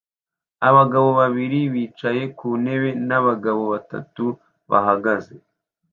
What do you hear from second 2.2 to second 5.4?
ku ntebe n'abagabo batatu bahagaze